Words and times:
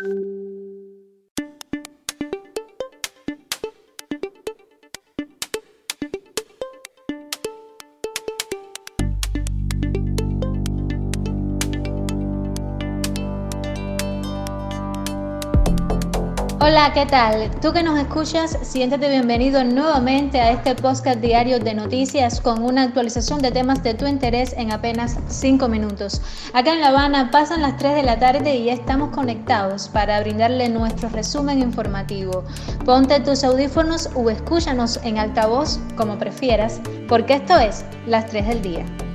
Thank 0.00 0.04
you. 0.06 0.41
Hola, 16.64 16.92
¿qué 16.94 17.06
tal? 17.06 17.50
Tú 17.60 17.72
que 17.72 17.82
nos 17.82 17.98
escuchas, 17.98 18.56
siéntete 18.62 19.08
bienvenido 19.08 19.64
nuevamente 19.64 20.40
a 20.40 20.52
este 20.52 20.76
podcast 20.76 21.18
diario 21.18 21.58
de 21.58 21.74
noticias 21.74 22.40
con 22.40 22.62
una 22.62 22.84
actualización 22.84 23.42
de 23.42 23.50
temas 23.50 23.82
de 23.82 23.94
tu 23.94 24.06
interés 24.06 24.52
en 24.56 24.70
apenas 24.70 25.18
5 25.26 25.66
minutos. 25.66 26.22
Acá 26.54 26.74
en 26.74 26.80
La 26.80 26.90
Habana 26.90 27.32
pasan 27.32 27.62
las 27.62 27.78
3 27.78 27.96
de 27.96 28.02
la 28.04 28.20
tarde 28.20 28.54
y 28.54 28.66
ya 28.66 28.74
estamos 28.74 29.10
conectados 29.10 29.88
para 29.88 30.20
brindarle 30.20 30.68
nuestro 30.68 31.08
resumen 31.08 31.58
informativo. 31.58 32.44
Ponte 32.84 33.18
tus 33.18 33.42
audífonos 33.42 34.08
o 34.14 34.30
escúchanos 34.30 35.00
en 35.02 35.18
altavoz 35.18 35.80
como 35.96 36.16
prefieras, 36.16 36.80
porque 37.08 37.34
esto 37.34 37.58
es 37.58 37.84
las 38.06 38.28
3 38.28 38.46
del 38.46 38.62
día. 38.62 39.11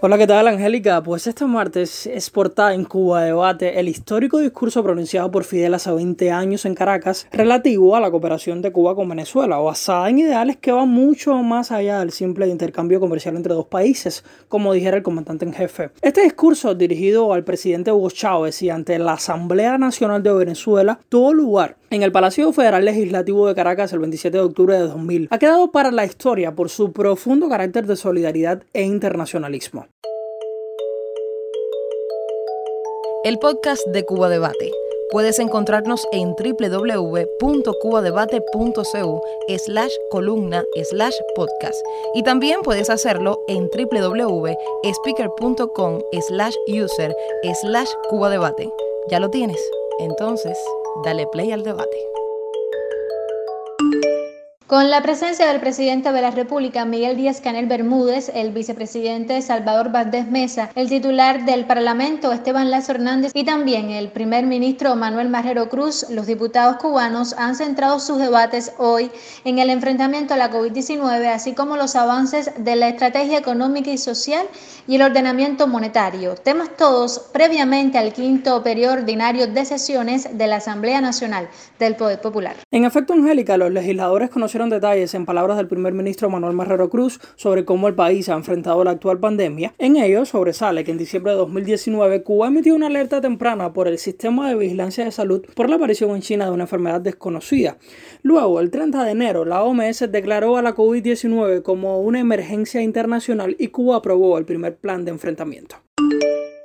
Hola, 0.00 0.16
¿qué 0.16 0.28
tal, 0.28 0.46
Angélica? 0.46 1.02
Pues 1.02 1.26
este 1.26 1.44
martes 1.44 2.06
es 2.06 2.30
portada 2.30 2.72
en 2.72 2.84
Cuba 2.84 3.24
Debate 3.24 3.80
el 3.80 3.88
histórico 3.88 4.38
discurso 4.38 4.80
pronunciado 4.84 5.28
por 5.28 5.42
Fidel 5.42 5.74
hace 5.74 5.90
20 5.90 6.30
años 6.30 6.64
en 6.66 6.76
Caracas 6.76 7.26
relativo 7.32 7.96
a 7.96 8.00
la 8.00 8.08
cooperación 8.08 8.62
de 8.62 8.70
Cuba 8.70 8.94
con 8.94 9.08
Venezuela, 9.08 9.56
basada 9.56 10.08
en 10.08 10.20
ideales 10.20 10.56
que 10.58 10.70
van 10.70 10.88
mucho 10.88 11.34
más 11.42 11.72
allá 11.72 11.98
del 11.98 12.12
simple 12.12 12.46
intercambio 12.46 13.00
comercial 13.00 13.34
entre 13.34 13.54
dos 13.54 13.66
países, 13.66 14.24
como 14.46 14.72
dijera 14.72 14.98
el 14.98 15.02
comandante 15.02 15.44
en 15.44 15.52
jefe. 15.52 15.90
Este 16.00 16.22
discurso, 16.22 16.76
dirigido 16.76 17.32
al 17.32 17.42
presidente 17.42 17.90
Hugo 17.90 18.10
Chávez 18.10 18.62
y 18.62 18.70
ante 18.70 19.00
la 19.00 19.14
Asamblea 19.14 19.78
Nacional 19.78 20.22
de 20.22 20.32
Venezuela, 20.32 21.00
tuvo 21.08 21.34
lugar 21.34 21.76
en 21.90 22.02
el 22.02 22.12
Palacio 22.12 22.52
Federal 22.52 22.84
Legislativo 22.84 23.46
de 23.46 23.54
Caracas 23.54 23.92
el 23.92 24.00
27 24.00 24.36
de 24.36 24.44
octubre 24.44 24.76
de 24.76 24.88
2000. 24.88 25.28
Ha 25.30 25.38
quedado 25.38 25.70
para 25.70 25.90
la 25.90 26.04
historia 26.04 26.54
por 26.54 26.68
su 26.68 26.92
profundo 26.92 27.48
carácter 27.48 27.86
de 27.86 27.96
solidaridad 27.96 28.62
e 28.72 28.82
internacionalismo. 28.82 29.86
el 33.28 33.38
podcast 33.38 33.86
de 33.88 34.06
Cuba 34.06 34.30
Debate. 34.30 34.72
Puedes 35.10 35.38
encontrarnos 35.38 36.08
en 36.12 36.30
www.cubadebate.cu 36.30 39.20
slash 39.58 39.92
columna 40.10 40.64
slash 40.84 41.14
podcast 41.34 41.76
y 42.14 42.22
también 42.22 42.62
puedes 42.62 42.88
hacerlo 42.88 43.38
en 43.48 43.68
www.speaker.com 43.68 45.98
slash 46.26 46.54
user 46.68 47.14
slash 47.60 47.90
cubadebate. 48.08 48.70
¿Ya 49.10 49.20
lo 49.20 49.28
tienes? 49.28 49.60
Entonces, 49.98 50.56
dale 51.04 51.26
play 51.26 51.52
al 51.52 51.62
debate. 51.62 52.17
Con 54.68 54.90
la 54.90 55.00
presencia 55.00 55.48
del 55.48 55.60
presidente 55.60 56.12
de 56.12 56.20
la 56.20 56.30
República, 56.30 56.84
Miguel 56.84 57.16
Díaz 57.16 57.40
Canel 57.40 57.64
Bermúdez, 57.64 58.30
el 58.34 58.52
vicepresidente 58.52 59.40
Salvador 59.40 59.90
Valdés 59.90 60.30
Mesa, 60.30 60.68
el 60.74 60.90
titular 60.90 61.46
del 61.46 61.64
Parlamento, 61.64 62.32
Esteban 62.32 62.70
Lazo 62.70 62.92
Hernández, 62.92 63.32
y 63.34 63.44
también 63.44 63.88
el 63.88 64.10
primer 64.10 64.44
ministro 64.44 64.94
Manuel 64.94 65.30
Marrero 65.30 65.70
Cruz, 65.70 66.04
los 66.10 66.26
diputados 66.26 66.76
cubanos 66.76 67.32
han 67.38 67.56
centrado 67.56 67.98
sus 67.98 68.18
debates 68.18 68.74
hoy 68.76 69.10
en 69.46 69.58
el 69.58 69.70
enfrentamiento 69.70 70.34
a 70.34 70.36
la 70.36 70.50
COVID-19, 70.52 71.32
así 71.32 71.54
como 71.54 71.78
los 71.78 71.96
avances 71.96 72.50
de 72.58 72.76
la 72.76 72.88
estrategia 72.88 73.38
económica 73.38 73.90
y 73.90 73.96
social 73.96 74.46
y 74.86 74.96
el 74.96 75.02
ordenamiento 75.02 75.66
monetario, 75.66 76.34
temas 76.34 76.76
todos 76.76 77.30
previamente 77.32 77.96
al 77.96 78.12
quinto 78.12 78.62
periodo 78.62 78.92
ordinario 78.92 79.46
de 79.46 79.64
sesiones 79.64 80.36
de 80.36 80.46
la 80.46 80.56
Asamblea 80.56 81.00
Nacional 81.00 81.48
del 81.78 81.96
Poder 81.96 82.20
Popular. 82.20 82.54
En 82.70 82.84
efecto, 82.84 83.14
Angélica, 83.14 83.56
los 83.56 83.72
legisladores 83.72 84.28
conocieron 84.28 84.57
detalles 84.66 85.14
en 85.14 85.24
palabras 85.24 85.56
del 85.56 85.68
primer 85.68 85.92
ministro 85.92 86.28
Manuel 86.28 86.54
Marrero 86.54 86.90
Cruz 86.90 87.20
sobre 87.36 87.64
cómo 87.64 87.86
el 87.86 87.94
país 87.94 88.28
ha 88.28 88.34
enfrentado 88.34 88.82
la 88.82 88.90
actual 88.90 89.20
pandemia. 89.20 89.72
En 89.78 89.96
ello 89.96 90.24
sobresale 90.24 90.82
que 90.82 90.90
en 90.90 90.98
diciembre 90.98 91.32
de 91.32 91.38
2019 91.38 92.24
Cuba 92.24 92.48
emitió 92.48 92.74
una 92.74 92.88
alerta 92.88 93.20
temprana 93.20 93.72
por 93.72 93.86
el 93.86 93.98
sistema 93.98 94.48
de 94.48 94.56
vigilancia 94.56 95.04
de 95.04 95.12
salud 95.12 95.46
por 95.54 95.70
la 95.70 95.76
aparición 95.76 96.10
en 96.10 96.22
China 96.22 96.46
de 96.46 96.50
una 96.50 96.64
enfermedad 96.64 97.00
desconocida. 97.00 97.78
Luego, 98.22 98.58
el 98.58 98.72
30 98.72 99.04
de 99.04 99.10
enero, 99.12 99.44
la 99.44 99.62
OMS 99.62 100.10
declaró 100.10 100.56
a 100.56 100.62
la 100.62 100.74
COVID-19 100.74 101.62
como 101.62 102.00
una 102.00 102.18
emergencia 102.18 102.82
internacional 102.82 103.54
y 103.58 103.68
Cuba 103.68 103.96
aprobó 103.96 104.36
el 104.38 104.44
primer 104.44 104.76
plan 104.76 105.04
de 105.04 105.12
enfrentamiento. 105.12 105.76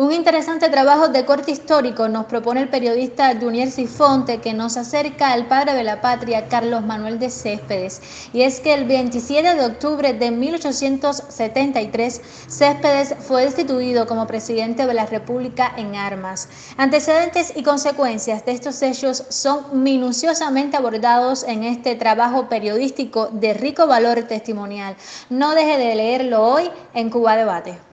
Un 0.00 0.12
interesante 0.12 0.70
trabajo 0.70 1.08
de 1.08 1.26
corte 1.26 1.50
histórico 1.50 2.08
nos 2.08 2.24
propone 2.24 2.62
el 2.62 2.70
periodista 2.70 3.38
Junier 3.38 3.70
Sifonte 3.70 4.40
que 4.40 4.54
nos 4.54 4.78
acerca 4.78 5.30
al 5.30 5.46
padre 5.46 5.74
de 5.74 5.84
la 5.84 6.00
patria, 6.00 6.48
Carlos 6.48 6.82
Manuel 6.82 7.18
de 7.18 7.28
Céspedes. 7.28 8.00
Y 8.32 8.40
es 8.40 8.60
que 8.60 8.72
el 8.72 8.86
27 8.86 9.56
de 9.56 9.66
octubre 9.66 10.14
de 10.14 10.30
1873, 10.30 12.22
Céspedes 12.48 13.14
fue 13.18 13.44
destituido 13.44 14.06
como 14.06 14.26
presidente 14.26 14.86
de 14.86 14.94
la 14.94 15.04
República 15.04 15.70
en 15.76 15.94
armas. 15.94 16.48
Antecedentes 16.78 17.52
y 17.54 17.62
consecuencias 17.62 18.46
de 18.46 18.52
estos 18.52 18.80
hechos 18.80 19.24
son 19.28 19.82
minuciosamente 19.82 20.78
abordados 20.78 21.42
en 21.42 21.62
este 21.62 21.94
trabajo 21.94 22.48
periodístico 22.48 23.28
de 23.34 23.52
rico 23.52 23.86
valor 23.86 24.22
testimonial. 24.22 24.96
No 25.28 25.54
deje 25.54 25.76
de 25.76 25.94
leerlo 25.94 26.42
hoy 26.42 26.70
en 26.94 27.10
Cuba 27.10 27.36
Debate. 27.36 27.89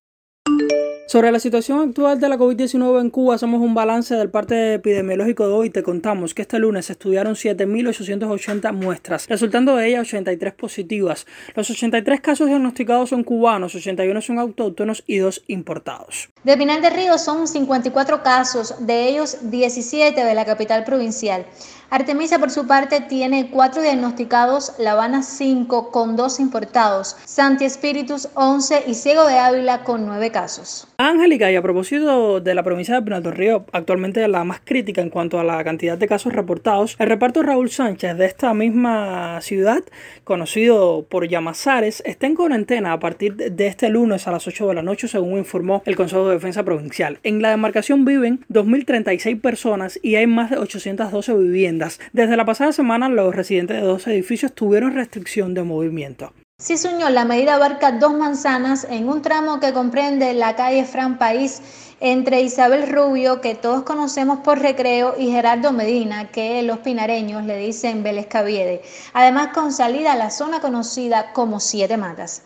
Sobre 1.08 1.32
la 1.32 1.40
situación 1.40 1.80
actual 1.80 2.20
de 2.20 2.28
la 2.28 2.38
COVID-19 2.38 3.00
en 3.00 3.10
Cuba, 3.10 3.36
hacemos 3.36 3.62
un 3.62 3.74
balance 3.74 4.14
del 4.14 4.30
parte 4.30 4.74
epidemiológico 4.74 5.48
de 5.48 5.54
hoy. 5.54 5.70
Te 5.70 5.82
contamos 5.82 6.34
que 6.34 6.42
este 6.42 6.60
lunes 6.60 6.88
se 6.88 6.92
estudiaron 6.92 7.36
7.880 7.36 8.74
muestras, 8.74 9.26
resultando 9.30 9.78
de 9.78 9.88
ellas 9.88 10.02
83 10.02 10.54
positivas. 10.54 11.26
Los 11.56 11.70
83 11.70 12.20
casos 12.20 12.50
diagnosticados 12.50 13.12
son 13.12 13.24
cubanos, 13.24 13.74
81 13.74 14.22
son 14.22 14.38
autóctonos 14.38 15.06
y 15.08 15.20
2 15.20 15.46
importados. 15.48 16.28
De 16.44 16.58
Pinal 16.58 16.82
de 16.82 16.90
Río 16.90 17.18
son 17.18 17.48
54 17.48 18.22
casos, 18.22 18.76
de 18.86 19.08
ellos 19.08 19.38
17 19.50 20.22
de 20.22 20.34
la 20.36 20.44
capital 20.44 20.84
provincial. 20.84 21.46
Artemisa, 21.90 22.38
por 22.38 22.52
su 22.52 22.68
parte, 22.68 23.00
tiene 23.00 23.50
cuatro 23.50 23.82
diagnosticados, 23.82 24.74
La 24.78 24.92
Habana 24.92 25.24
5 25.24 25.90
con 25.90 26.18
dos 26.18 26.42
importados, 26.42 27.16
Santi 27.24 27.64
Espíritus 27.64 28.28
11 28.34 28.84
y 28.88 28.94
Ciego 28.94 29.26
de 29.26 29.40
Ávila 29.40 29.86
con 29.86 30.06
nueve 30.06 30.30
casos. 30.30 30.90
Angélica, 30.98 31.50
y 31.50 31.56
a 31.56 31.62
propósito 31.62 32.42
de 32.42 32.56
la 32.56 32.64
provincia 32.64 32.96
de 32.96 33.04
Pinal 33.04 33.24
Río, 33.24 33.66
actualmente 33.72 34.28
la 34.28 34.44
más 34.44 34.60
crítica 34.62 35.02
en 35.02 35.10
cuanto 35.10 35.40
a 35.40 35.46
la 35.46 35.64
cantidad 35.64 35.98
de 35.98 36.10
casos 36.10 36.34
reportados, 36.34 36.98
el 37.00 37.08
reparto 37.08 37.42
Raúl 37.42 37.70
Sánchez 37.70 38.18
de 38.18 38.26
esta 38.26 38.54
misma 38.54 39.40
ciudad, 39.40 39.82
conocido 40.26 41.06
por 41.10 41.30
Llamazares, 41.30 42.04
está 42.06 42.28
en 42.28 42.36
cuarentena 42.36 42.92
a 42.92 43.00
partir 43.00 43.38
de 43.38 43.68
este 43.68 43.88
lunes 43.88 44.28
a 44.28 44.32
las 44.32 44.46
8 44.46 44.68
de 44.68 44.74
la 44.74 44.84
noche, 44.84 45.08
según 45.08 45.38
informó 45.38 45.84
el 45.86 45.96
Consejo 45.96 46.28
de 46.28 46.34
Defensa 46.34 46.66
Provincial. 46.66 47.20
En 47.24 47.42
la 47.42 47.52
demarcación 47.52 48.04
viven 48.04 48.42
2.036 48.50 49.40
personas 49.40 49.98
y 50.04 50.16
hay 50.16 50.28
más 50.28 50.50
de 50.50 50.58
812 50.58 51.34
viviendas 51.34 51.77
desde 52.14 52.38
la 52.38 52.46
pasada 52.46 52.72
semana, 52.72 53.10
los 53.10 53.36
residentes 53.36 53.78
de 53.78 53.84
dos 53.88 54.08
edificios 54.08 54.54
tuvieron 54.54 54.94
restricción 54.94 55.54
de 55.54 55.64
movimiento. 55.64 56.34
Sí, 56.60 56.76
señor, 56.76 57.12
la 57.12 57.24
medida 57.24 57.54
abarca 57.54 57.92
dos 57.92 58.14
manzanas 58.16 58.88
en 58.90 59.08
un 59.08 59.22
tramo 59.22 59.60
que 59.60 59.74
comprende 59.74 60.34
la 60.34 60.56
calle 60.56 60.86
Fran 60.86 61.20
País 61.20 61.62
entre 62.00 62.42
Isabel 62.42 62.88
Rubio, 62.90 63.42
que 63.42 63.54
todos 63.54 63.84
conocemos 63.84 64.40
por 64.40 64.60
recreo, 64.60 65.16
y 65.18 65.32
Gerardo 65.32 65.72
Medina, 65.72 66.30
que 66.32 66.64
los 66.64 66.80
pinareños 66.80 67.44
le 67.46 67.58
dicen 67.58 68.04
Vélez 68.04 68.28
Caviede. 68.28 68.82
Además, 69.14 69.50
con 69.54 69.72
salida 69.72 70.14
a 70.14 70.16
la 70.16 70.32
zona 70.32 70.60
conocida 70.60 71.32
como 71.34 71.60
Siete 71.60 71.98
Matas. 71.98 72.42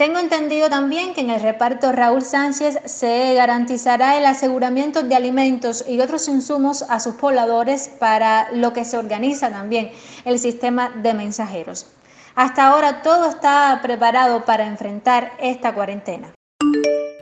Tengo 0.00 0.18
entendido 0.18 0.70
también 0.70 1.12
que 1.12 1.20
en 1.20 1.28
el 1.28 1.42
reparto 1.42 1.92
Raúl 1.92 2.22
Sánchez 2.22 2.78
se 2.86 3.34
garantizará 3.34 4.16
el 4.16 4.24
aseguramiento 4.24 5.02
de 5.02 5.14
alimentos 5.14 5.84
y 5.86 6.00
otros 6.00 6.26
insumos 6.26 6.86
a 6.88 7.00
sus 7.00 7.16
pobladores 7.16 7.90
para 7.98 8.50
lo 8.50 8.72
que 8.72 8.86
se 8.86 8.96
organiza 8.96 9.50
también 9.50 9.92
el 10.24 10.38
sistema 10.38 10.88
de 10.88 11.12
mensajeros. 11.12 11.86
Hasta 12.34 12.68
ahora 12.68 13.02
todo 13.02 13.28
está 13.28 13.78
preparado 13.82 14.46
para 14.46 14.64
enfrentar 14.66 15.32
esta 15.38 15.74
cuarentena. 15.74 16.32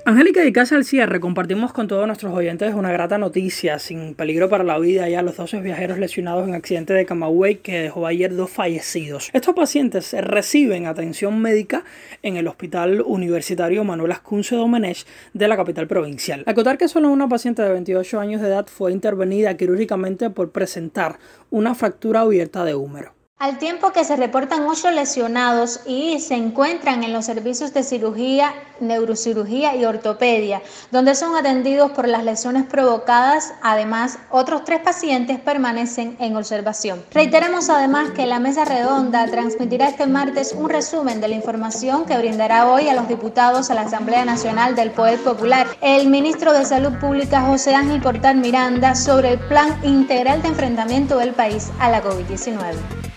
Angélica 0.08 0.42
y 0.46 0.54
Casa 0.54 0.74
al 0.74 0.86
cierre 0.86 1.20
compartimos 1.20 1.74
con 1.74 1.86
todos 1.86 2.06
nuestros 2.06 2.32
oyentes 2.32 2.72
una 2.72 2.90
grata 2.90 3.18
noticia, 3.18 3.78
sin 3.78 4.14
peligro 4.14 4.48
para 4.48 4.64
la 4.64 4.78
vida 4.78 5.06
ya 5.06 5.20
los 5.20 5.36
12 5.36 5.60
viajeros 5.60 5.98
lesionados 5.98 6.48
en 6.48 6.54
accidente 6.54 6.94
de 6.94 7.04
Camagüey 7.04 7.56
que 7.56 7.80
dejó 7.80 8.06
ayer 8.06 8.34
dos 8.34 8.48
fallecidos. 8.48 9.28
Estos 9.34 9.54
pacientes 9.54 10.14
reciben 10.18 10.86
atención 10.86 11.38
médica 11.42 11.84
en 12.22 12.38
el 12.38 12.48
Hospital 12.48 13.02
Universitario 13.02 13.84
Manuel 13.84 14.12
Ascunce 14.12 14.56
Domenech 14.56 15.04
de 15.34 15.46
la 15.46 15.58
capital 15.58 15.86
provincial. 15.86 16.42
Acotar 16.46 16.78
que 16.78 16.88
solo 16.88 17.10
una 17.10 17.28
paciente 17.28 17.60
de 17.60 17.70
28 17.70 18.18
años 18.18 18.40
de 18.40 18.48
edad 18.48 18.66
fue 18.66 18.92
intervenida 18.92 19.58
quirúrgicamente 19.58 20.30
por 20.30 20.52
presentar 20.52 21.18
una 21.50 21.74
fractura 21.74 22.20
abierta 22.20 22.64
de 22.64 22.74
húmero. 22.74 23.17
Al 23.40 23.58
tiempo 23.58 23.92
que 23.92 24.02
se 24.02 24.16
reportan 24.16 24.66
ocho 24.66 24.90
lesionados 24.90 25.78
y 25.86 26.18
se 26.18 26.34
encuentran 26.34 27.04
en 27.04 27.12
los 27.12 27.24
servicios 27.24 27.72
de 27.72 27.84
cirugía, 27.84 28.52
neurocirugía 28.80 29.76
y 29.76 29.84
ortopedia, 29.84 30.60
donde 30.90 31.14
son 31.14 31.36
atendidos 31.36 31.92
por 31.92 32.08
las 32.08 32.24
lesiones 32.24 32.64
provocadas, 32.64 33.54
además 33.62 34.18
otros 34.32 34.64
tres 34.64 34.80
pacientes 34.80 35.38
permanecen 35.38 36.16
en 36.18 36.36
observación. 36.36 37.04
Reiteramos 37.12 37.70
además 37.70 38.10
que 38.10 38.26
la 38.26 38.40
mesa 38.40 38.64
redonda 38.64 39.24
transmitirá 39.28 39.86
este 39.86 40.08
martes 40.08 40.52
un 40.52 40.68
resumen 40.68 41.20
de 41.20 41.28
la 41.28 41.36
información 41.36 42.06
que 42.06 42.18
brindará 42.18 42.68
hoy 42.68 42.88
a 42.88 42.94
los 42.94 43.06
diputados 43.06 43.70
a 43.70 43.74
la 43.74 43.82
Asamblea 43.82 44.24
Nacional 44.24 44.74
del 44.74 44.90
Poder 44.90 45.20
Popular 45.20 45.68
el 45.80 46.08
ministro 46.08 46.52
de 46.52 46.64
Salud 46.64 46.98
Pública 46.98 47.42
José 47.42 47.76
Ángel 47.76 48.02
Portal 48.02 48.38
Miranda 48.38 48.96
sobre 48.96 49.34
el 49.34 49.38
plan 49.38 49.78
integral 49.84 50.42
de 50.42 50.48
enfrentamiento 50.48 51.18
del 51.18 51.34
país 51.34 51.70
a 51.78 51.88
la 51.88 52.02
COVID-19. 52.02 53.07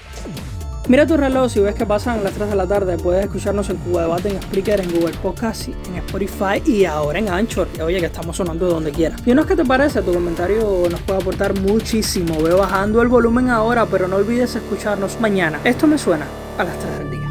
Mira 0.91 1.07
tu 1.07 1.15
reloj 1.15 1.49
si 1.49 1.61
ves 1.61 1.73
que 1.73 1.85
pasan 1.85 2.21
las 2.21 2.33
3 2.33 2.49
de 2.49 2.55
la 2.57 2.67
tarde. 2.67 2.97
Puedes 2.97 3.23
escucharnos 3.23 3.69
en 3.69 3.77
Cuba 3.77 4.01
Debate, 4.01 4.27
en 4.27 4.41
Spreaker, 4.41 4.81
en 4.81 4.91
Google 4.91 5.15
Podcast, 5.21 5.69
en 5.69 5.95
Spotify 5.95 6.61
y 6.65 6.83
ahora 6.83 7.17
en 7.17 7.29
Anchor. 7.29 7.69
Oye, 7.81 8.01
que 8.01 8.07
estamos 8.07 8.35
sonando 8.35 8.65
de 8.65 8.73
donde 8.73 8.91
quiera. 8.91 9.15
es 9.25 9.45
¿qué 9.45 9.55
te 9.55 9.63
parece? 9.63 10.01
Tu 10.01 10.11
comentario 10.11 10.89
nos 10.91 10.99
puede 10.99 11.21
aportar 11.21 11.57
muchísimo. 11.61 12.43
Ve 12.43 12.53
bajando 12.53 13.01
el 13.01 13.07
volumen 13.07 13.47
ahora, 13.47 13.85
pero 13.85 14.09
no 14.09 14.17
olvides 14.17 14.53
escucharnos 14.53 15.17
mañana. 15.21 15.61
Esto 15.63 15.88
me 15.88 15.97
suena 15.97 16.25
a 16.57 16.65
las 16.65 16.77
3 16.77 16.99
del 16.99 17.11
día. 17.11 17.31